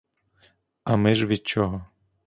[0.83, 1.85] А ми ж від чого?